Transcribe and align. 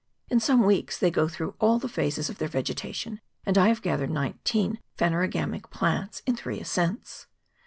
In 0.31 0.39
some 0.39 0.65
weeks 0.65 0.97
they 0.97 1.11
go 1.11 1.27
through 1.27 1.53
all 1.59 1.77
the 1.77 1.87
phases 1.87 2.27
of 2.27 2.39
their 2.39 2.47
vegetation, 2.47 3.21
and 3.45 3.55
I 3.55 3.67
have 3.67 3.83
gathered 3.83 4.09
nineteen 4.09 4.79
phanerogamic 4.97 5.69
plants 5.69 6.23
in 6.25 6.35
three 6.35 6.59
ascents. 6.59 7.27